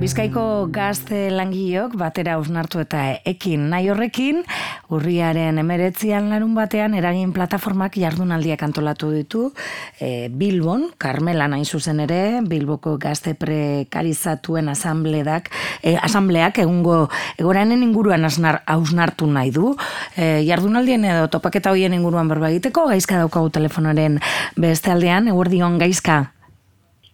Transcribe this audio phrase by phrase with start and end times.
[0.00, 4.38] Bizkaiko gazte langileok batera usnartu eta ekin nahi horrekin,
[4.96, 9.42] urriaren emeretzian larun batean eragin plataformak jardunaldiak antolatu ditu
[10.00, 15.52] e, Bilbon, Carmela nahi zuzen ere, Bilboko gazte prekarizatuen asambleak,
[15.84, 17.02] e, asambleak egungo
[17.36, 19.74] egoranen inguruan asnar, ausnartu nahi du.
[20.16, 24.16] E, jardunaldien edo topaketa hoien inguruan berba egiteko, gaizka daukagu telefonaren
[24.56, 26.22] beste aldean, eguerdion gaizka.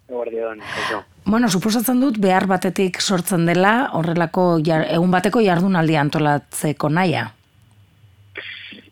[0.07, 1.03] Eguerdion, gaizka.
[1.27, 7.25] Bueno, suposatzen dut behar batetik sortzen dela horrelako egun bateko jardunaldi antolatzeko naia.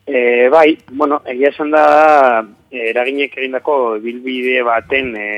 [0.05, 1.85] E, bai, bueno, egia esan da
[2.43, 5.29] e, eraginek egindako bilbide baten e,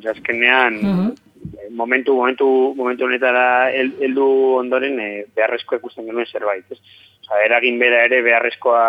[0.00, 1.12] azkenean mhm.
[1.44, 2.48] e, momentu, momentu,
[2.80, 4.26] momentu honetara heldu
[4.64, 6.64] ondoren e, beharrezko ikusten genuen zerbait.
[6.72, 6.80] Ez?
[7.20, 8.82] Osa, eragin bera ere beharrezkoa,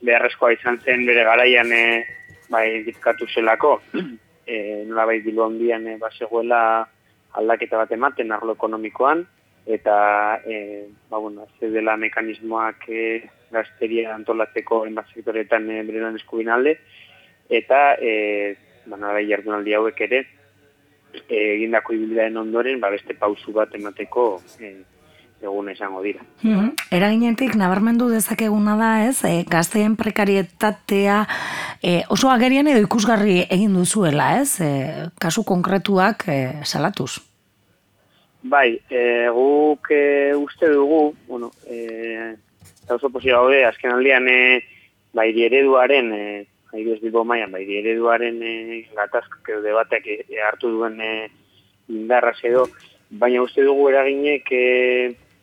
[0.00, 1.86] beharrezkoa izan zen bere garaian e,
[2.48, 3.82] bai, ditkatu zelako
[4.46, 6.60] e, nola bai bilu handian e, basegoela
[7.34, 9.24] aldaketa bat ematen arlo ekonomikoan,
[9.66, 13.02] eta e, ba, bueno, ze dela mekanismoak e,
[13.50, 16.76] gazteria antolatzeko enbat sektoretan e, berenan eskubin alde,
[17.48, 20.24] eta e, ba, nola bai jardunaldi hauek ere,
[21.28, 24.26] e, egindako ibildaen ondoren, ba, beste pausu bat emateko
[24.60, 24.74] e,
[25.44, 26.24] egun esango dira.
[26.42, 26.72] Mm -hmm.
[26.90, 31.26] Eraginetik, nabarmendu dezakeguna da ez, e, gazteen prekarietatea
[31.82, 37.20] e, oso agerian edo ikusgarri egin duzuela ez, e, kasu konkretuak e, salatuz?
[38.42, 42.36] Bai, e, guk e, uste dugu, bueno, e,
[42.88, 44.64] oso posio gaude, azken aldean, e,
[45.12, 48.54] bai, ereduaren, e, haidu ez bilbo maian, bai, ereduaren e,
[48.94, 51.30] gatazk, edo debateak e, hartu duen e,
[51.88, 52.66] indarra edo,
[53.10, 54.64] baina uste dugu eraginek e,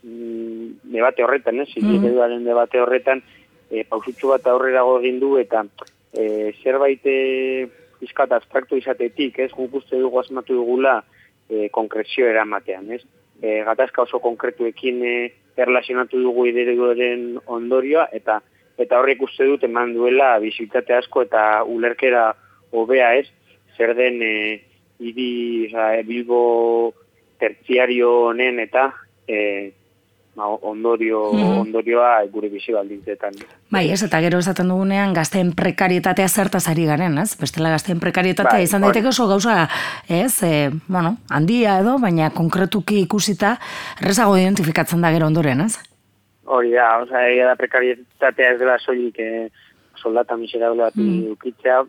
[0.04, 1.68] debate horretan, eh?
[1.82, 2.44] Mm.
[2.46, 3.22] debate horretan,
[3.70, 5.64] e, pausutxu bat aurrera egin du eta
[6.14, 7.68] e, zerbait e,
[8.02, 11.02] izkat abstraktu izatetik, ez, guk uste dugu asmatu dugula
[11.50, 13.04] e, konkrezio eramatean, ez.
[13.42, 15.16] E, gatazka oso konkretuekin e,
[15.58, 18.40] erlazionatu dugu ideregoren ondorioa eta
[18.82, 22.32] eta horrek uste dut eman duela bizitate asko eta ulerkera
[22.72, 23.28] hobea ez,
[23.78, 24.34] zer den e,
[25.02, 25.70] idi,
[26.08, 26.94] bilbo
[27.42, 28.88] tertziario honen eta
[29.28, 29.72] e,
[30.38, 31.58] ondorio, mm.
[31.60, 33.36] ondorioa gure bizi baldintzetan.
[33.72, 37.36] Bai, ez, eta gero esaten dugunean gazteen prekarietatea zertaz ari garen, ez?
[37.40, 39.68] Bestela gazteen prekarietatea bai, izan daiteke oso gauza,
[40.08, 43.58] ez, e, bueno, handia edo, baina konkretuki ikusita,
[44.00, 45.76] rezago identifikatzen da gero ondoren, ez?
[46.46, 49.50] Hori da, oza, egia da prekarietatea ez dela soilik eh,
[50.00, 51.36] soldata miserable bat mm.
[51.36, 51.84] ukitzea,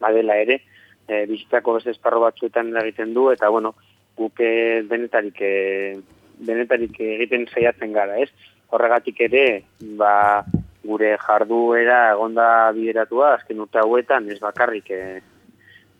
[0.00, 0.62] badela ere,
[1.06, 3.74] e, bizitzako beste esparro batzuetan egiten du, eta bueno,
[4.16, 4.48] guke
[4.88, 5.54] denetarik e,
[6.38, 8.30] denetarik egiten saiatzen gara, ez?
[8.74, 9.44] Horregatik ere,
[9.98, 10.44] ba,
[10.84, 12.46] gure jarduera egonda
[12.76, 15.20] bideratua, azken urte hauetan, ez bakarrik, e,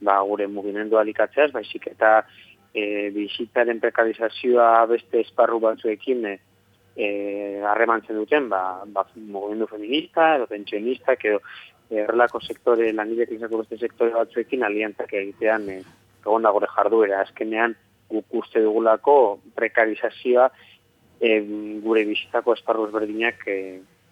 [0.05, 2.17] ba, gure mugimendu alikatzeaz, baizik eta
[2.75, 6.35] e, bizitzaren prekalizazioa beste esparru batzuekin e,
[6.97, 7.09] e,
[7.65, 11.41] harremantzen duten, ba, ba, mugimendu feminista, edo pentsionista, edo
[11.95, 15.81] errelako sektore, lanibek izako beste sektore batzuekin aliantzak egitean e,
[16.25, 17.77] egon gure jarduera, azkenean,
[18.11, 20.51] guk uste dugulako prekarizazioa
[21.21, 21.41] e,
[21.83, 23.59] gure bizitako esparruz berdinak e,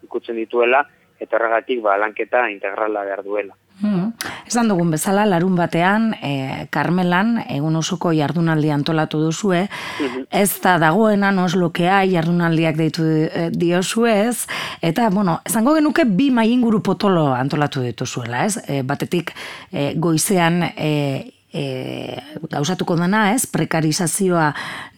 [0.02, 0.84] ikutzen dituela,
[1.22, 3.54] eta horregatik ba, lanketa integrala behar duela.
[3.82, 4.12] Hmm.
[4.46, 10.26] Esan dugun bezala, larun batean, e, Karmelan, egun osuko jardunaldi antolatu duzue, mhm.
[10.30, 14.46] ez da dagoena nos lokea jardunaldiak deitu e, diozuez,
[14.82, 18.60] eta, bueno, esango genuke bi mainguru potolo antolatu dituzuela, ez?
[18.68, 19.32] E, batetik,
[19.72, 20.92] e, goizean, e,
[21.52, 22.18] e,
[22.50, 24.50] gauzatuko dena, ez, prekarizazioa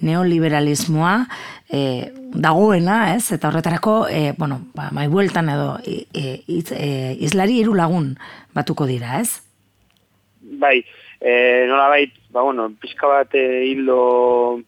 [0.07, 1.15] neoliberalismoa
[1.69, 1.81] e,
[2.35, 6.95] dagoena, ez, eta horretarako, e, bueno, ba, mai bueltan edo e, e,
[7.27, 8.15] izlari iru lagun
[8.55, 9.41] batuko dira, ez?
[10.61, 10.79] Bai,
[11.21, 14.61] e, nola bai, ba, bueno, pizka bat e, hildo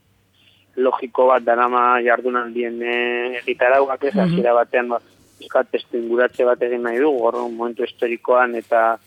[0.77, 4.55] logiko bat danama jardunan dien egitarauak ez, mm -hmm.
[4.55, 5.01] batean, ba,
[5.39, 8.99] pizka testu inguratze bat egin nahi du, gorro momentu historikoan eta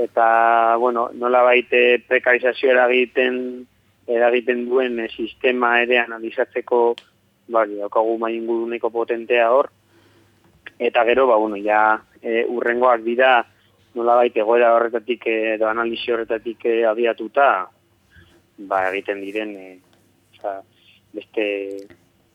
[0.00, 3.66] eta bueno, nola baite prekarizazio eragiten
[4.08, 6.80] eragiten duen e, sistema ere analizatzeko
[7.52, 9.70] bai, daukagu mai inguruneko potentea hor
[10.78, 13.44] eta gero ba bueno, ja e, urrengoak dira
[13.94, 17.50] nola baite goera horretatik edo analizi horretatik e, abiatuta
[18.70, 19.68] ba egiten diren e,
[20.38, 20.60] oza,
[21.12, 21.46] beste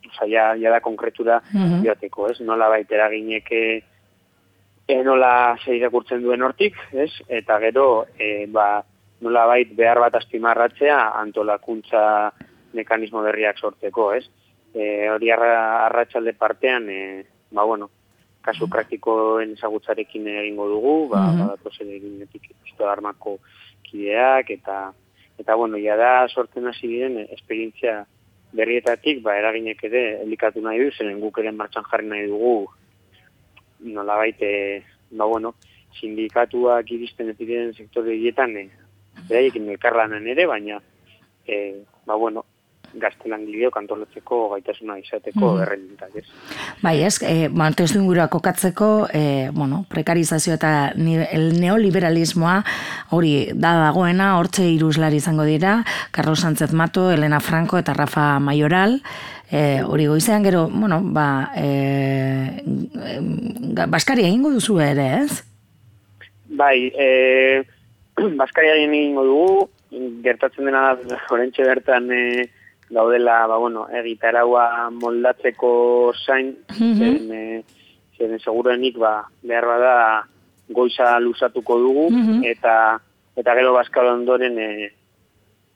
[0.06, 2.30] oza, ja, ja da konkretura mm -hmm.
[2.30, 2.40] ez?
[2.42, 3.84] Nola baite eragineke
[4.88, 7.12] enola zei irakurtzen duen hortik, ez?
[7.28, 8.84] Eta gero, e, ba,
[9.26, 12.32] nola bait behar bat astimarratzea antolakuntza
[12.78, 14.26] mekanismo berriak sortzeko, ez?
[14.76, 17.90] E, hori arratsalde partean, e, ba, bueno,
[18.46, 21.48] kasu praktikoen ezagutzarekin egingo dugu, ba, mm -hmm.
[21.48, 21.70] badatu
[22.78, 23.40] zen armako
[23.84, 24.94] kideak, eta
[25.38, 28.06] eta bueno, ja da sortzen hasi diren esperientzia
[28.54, 32.70] berrietatik, ba, eraginek ere elikatu nahi du, zeren guk ere martxan jarri nahi dugu,
[33.94, 34.50] nola baite,
[35.12, 35.56] ba, bueno,
[36.00, 38.68] sindikatuak iristen epidean sektore hietan, e,
[39.30, 40.82] beraiek elkarlanen ere, baina,
[41.48, 41.60] e,
[42.06, 42.46] ba, bueno,
[42.94, 45.62] gaztelan gileo kantolatzeko gaitasuna izateko mm.
[45.66, 46.26] errenditak, ez?
[46.84, 49.24] Bai, ez, e, mantestu ingurua kokatzeko, e,
[49.56, 52.58] bueno, prekarizazio eta neoliberalismoa
[53.18, 55.80] hori da dagoena, hortze iruzlari izango dira,
[56.12, 59.02] Carlos Sánchez Mato, Elena Franco eta Rafa Mayoral,
[59.52, 62.62] e, hori goizean gero, bueno, ba, e,
[63.88, 65.44] Baskari egingo duzu ere, ez?
[66.56, 67.64] Bai, e,
[68.40, 69.66] Baskari egingo dugu,
[70.24, 70.92] gertatzen dena
[71.30, 72.24] horrentxe bertan e,
[72.90, 77.64] gaudela, ba, bueno, egitaragua moldatzeko zain, mm -hmm.
[78.18, 80.28] zen, segurenik, ba, behar bada
[80.70, 82.44] goiza luzatuko dugu, mhm.
[82.44, 83.00] eta
[83.36, 84.92] eta gero baskal ondoren, e,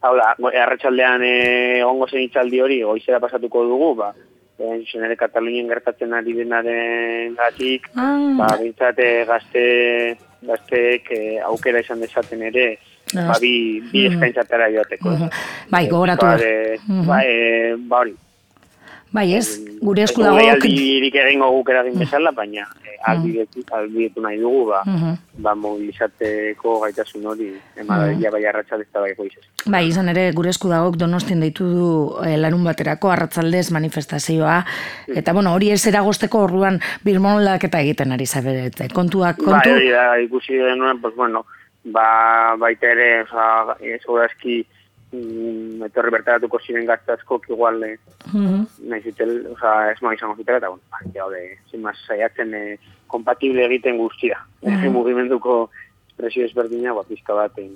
[0.01, 4.13] hau da, arretxaldean e, ongo zen itzaldi hori, goizera pasatuko dugu, ba,
[4.57, 8.15] e, zenere Katalunien gertatzen ari denaren gatik, ah.
[8.39, 9.65] ba, bintzate gazte,
[10.41, 12.77] gazteek e, aukera izan dezaten ere,
[13.13, 13.53] ba, bi,
[13.91, 14.13] bi mm.
[14.13, 15.09] eskaintzatara joateko.
[15.09, 15.29] Mm -hmm.
[15.69, 16.25] Bai, gogoratu.
[16.25, 18.15] Ba, de, ba, e, ba hori.
[19.11, 20.37] Bai, ez, gure esku dago...
[20.37, 24.83] Bai, aldi egingo guk eragin bezala, baina e, albidetu nahi dugu, ba,
[25.41, 28.31] ba mobilizateko gaitasun hori, emadaria mm -hmm.
[28.31, 29.43] bai arratxaldez eta bai goizez.
[29.65, 31.89] Bai, izan ere, gure esku dago donostien deitu du
[32.21, 34.63] e, larun baterako arratzaldez manifestazioa,
[35.07, 35.17] mm.
[35.17, 38.93] eta bueno, hori ez eragosteko orduan birmonlak eta egiten ari zaberet.
[38.93, 39.51] Kontuak, kontu...
[39.51, 41.45] Bai, hori da, ikusi denuen, pues bueno,
[41.83, 43.75] ba, baita ere, oza,
[44.25, 44.65] eski,
[45.11, 47.97] mm, etorri bertaratuko ziren gaztazko, igual, eh,
[48.33, 48.65] mm -hmm.
[48.89, 52.53] nahi zitel, oza, ez ma izango zitela, eta, bueno, ba, jau de, zin maz, saiatzen,
[52.53, 54.45] eh, kompatible egiten guztia.
[54.61, 54.91] Mm -hmm.
[54.91, 55.69] mugimenduko
[56.09, 57.71] espresio ezberdina, ba, pizka bat, eh,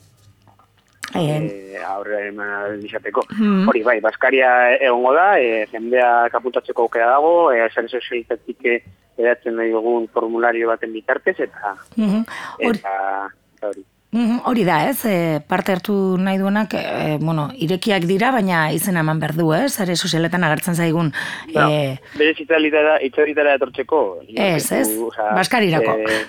[1.16, 3.24] eh, aurre eman dizateko.
[3.38, 8.66] Mm Hori, bai, Baskaria egongo da, e, jendea kaputatzeko aukera dago, e, esan sozialitatik
[9.18, 12.24] edatzen nahi dugun formulario baten bitartez, eta, mm -hmm.
[12.60, 13.86] eta, eta hori.
[14.14, 15.00] Mhm, hori da, ez?
[15.10, 19.74] E, parte hartu nahi duenak, e, bueno, irekiak dira, baina izena eman behar du, ez?
[19.82, 21.10] Are sozialetan agertzen zaigun.
[21.56, 21.98] No, e...
[22.14, 24.04] Bere zitzalitara, itzalitara etortzeko.
[24.30, 24.86] Ez, ez?
[25.18, 25.98] Baskarirako.
[25.98, 26.20] E,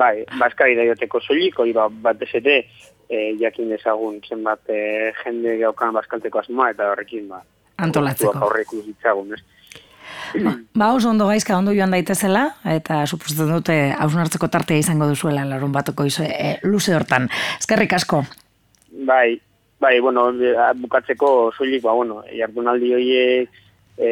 [0.00, 2.62] bai, Baskarira joteko soilik, hori ba, bat ere,
[3.10, 7.42] e, jakin dezagun zenbat e, jende gaukan baskalteko asmoa, eta horrekin, ba,
[7.84, 8.40] antolatzeko.
[8.48, 9.44] Horrekin ditzagun, ez?
[10.42, 15.44] Ba, ba, oso ondo gaizka ondo joan daitezela, eta suposatzen dute hausnartzeko tartea izango duzuela
[15.46, 17.28] larun batoko izo, e, luze hortan.
[17.60, 18.24] Ezkerrik asko?
[19.06, 19.38] Bai,
[19.78, 20.26] bai, bueno,
[20.82, 23.60] bukatzeko soilik, ba, bueno, jardunaldi horiek,
[23.96, 24.08] e,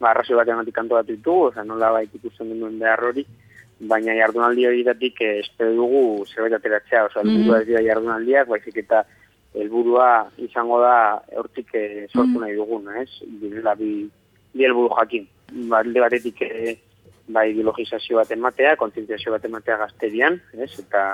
[0.00, 3.24] ba, arrazio bat ematik kanto bat ditu, oza, nola bai ikusten duen behar hori,
[3.80, 7.64] baina jardunaldi hori datik eh, espero dugu zerbait ateratzea, oza, mm -hmm.
[7.64, 9.04] dira jardunaldiak, baizik eta
[9.54, 12.40] helburua izango da hortik eh, sortu mm -hmm.
[12.40, 13.10] nahi dugun, ez?
[13.40, 14.08] Direla bi,
[14.52, 16.76] bi helburu jakin balde batetik e,
[17.28, 20.70] ba, ideologizazio bat ematea, kontzientziazio bat ematea gazterian, ez?
[20.82, 21.06] Eta,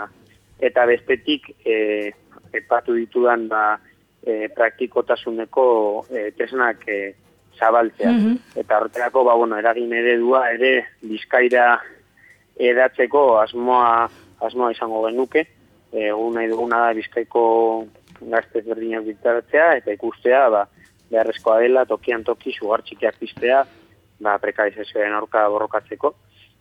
[0.60, 2.12] eta bestetik e,
[2.52, 3.64] epatu ditudan ba,
[4.24, 5.64] e, praktikotasuneko
[6.10, 7.00] e, tesnak e,
[7.58, 8.12] zabaltzea.
[8.12, 11.80] Mm Eta horretarako, ba, bueno, eragin eredua ere bizkaira
[12.60, 14.08] edatzeko asmoa,
[14.44, 15.46] asmoa izango genuke.
[15.92, 17.42] Egun nahi duguna da bizkaiko
[18.32, 20.66] gazte berdinak bitaratzea, eta ikustea, ba,
[21.10, 23.64] beharrezkoa dela, tokian toki, sugar txikiak piztea,
[24.22, 26.14] ba, prekarizazioaren aurka borrokatzeko,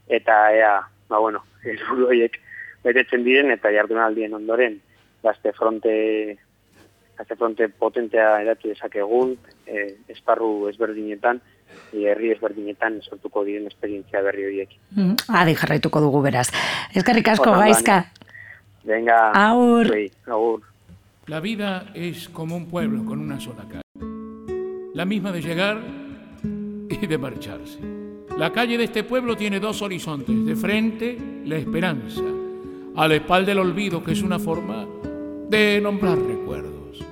[0.10, 0.76] eta ea,
[1.10, 2.40] ba, bueno, ez horiek
[2.84, 4.80] betetzen diren, eta jardunaldien ondoren,
[5.24, 5.94] gazte fronte,
[7.18, 9.36] gazte fronte potentea edatu dezakegun,
[9.68, 11.42] e, esparru ezberdinetan,
[11.92, 14.76] e, herri ezberdinetan sortuko diren esperientzia berri horiek.
[14.98, 16.50] Mm, adi jarraituko dugu beraz.
[16.98, 18.04] Ezkarrik asko, gaizka.
[18.84, 19.30] Venga.
[19.38, 19.94] Aur.
[20.26, 20.62] aur.
[21.28, 23.82] La vida es como un pueblo con una sola calle.
[24.96, 26.01] La misma de llegar
[27.02, 27.80] y de marcharse.
[28.38, 30.46] La calle de este pueblo tiene dos horizontes.
[30.46, 32.22] De frente, la esperanza.
[32.96, 34.86] A la espalda, el olvido, que es una forma
[35.50, 37.06] de nombrar recuerdos.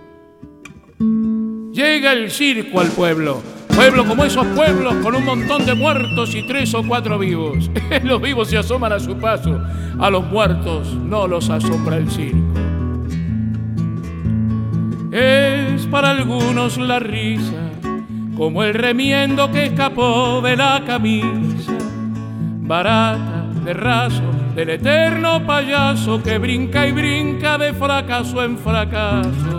[1.71, 3.41] Llega el circo al pueblo.
[3.75, 7.69] Pueblo como esos pueblos con un montón de muertos y tres o cuatro vivos.
[8.03, 9.61] Los vivos se asoman a su paso.
[9.99, 12.37] A los muertos no los asombra el circo.
[15.11, 17.68] Es para algunos la risa
[18.39, 21.73] como el remiendo que escapó de la camisa,
[22.61, 24.23] barata de raso
[24.55, 29.57] del eterno payaso que brinca y brinca de fracaso en fracaso.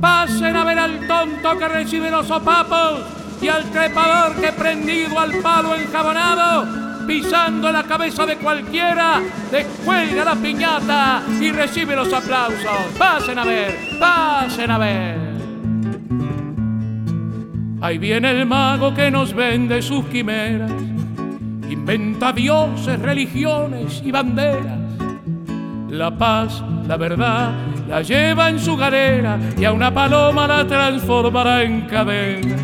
[0.00, 3.00] Pasen a ver al tonto que recibe los sopapos
[3.42, 10.34] y al trepador que prendido al palo enjabonado pisando la cabeza de cualquiera, descuelga la
[10.34, 12.96] piñata y recibe los aplausos.
[12.98, 15.27] Pasen a ver, pasen a ver.
[17.80, 20.70] Ahí viene el mago que nos vende sus quimeras,
[21.70, 24.78] inventa dioses, religiones y banderas.
[25.88, 27.52] La paz, la verdad,
[27.88, 32.56] la lleva en su galera y a una paloma la transformará en cadena.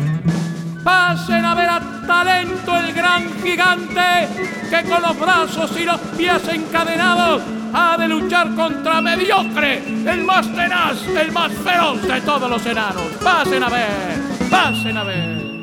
[0.83, 4.27] Pasen a ver a talento el gran gigante
[4.69, 7.41] que con los brazos y los pies encadenados
[7.73, 13.03] ha de luchar contra mediocre, el más tenaz, el más feroz de todos los enanos.
[13.23, 15.55] Pasen a ver, pasen a ver.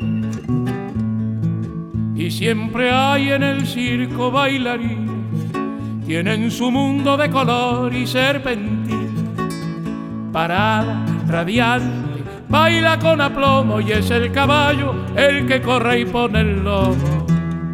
[2.15, 9.09] Y siempre hay en el circo bailarines, tienen su mundo de color y serpentina,
[10.31, 12.13] parada, radiante
[12.53, 17.22] baila con aplomo y es el caballo el que corre y pone el lomo.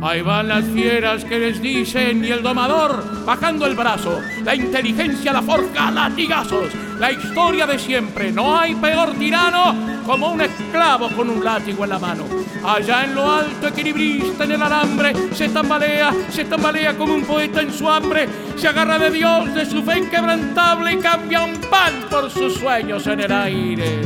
[0.02, 5.34] Ahí van las fieras que les dicen y el domador bajando el brazo, la inteligencia
[5.34, 9.76] la forja latigazos, la historia de siempre, no hay peor tirano
[10.06, 12.24] como un esclavo con un látigo en la mano.
[12.66, 17.62] Allá en lo alto, equilibrista en el alambre, se tambalea, se tambalea como un poeta
[17.62, 22.06] en su hambre, se agarra de Dios, de su fe inquebrantable y cambia un pan
[22.10, 24.02] por sus sueños en el aire.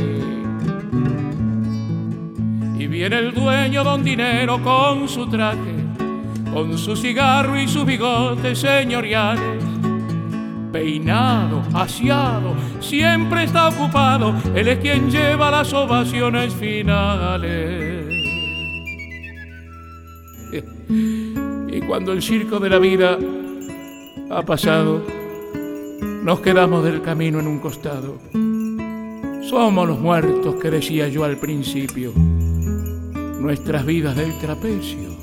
[2.78, 5.73] Y viene el dueño don dinero con su traje,
[6.54, 9.62] con su cigarro y sus bigotes señoriales.
[10.72, 18.06] Peinado, aseado, siempre está ocupado, él es quien lleva las ovaciones finales.
[21.68, 23.18] Y cuando el circo de la vida
[24.30, 25.04] ha pasado,
[26.22, 28.18] nos quedamos del camino en un costado.
[29.42, 35.13] Somos los muertos que decía yo al principio nuestras vidas del trapecio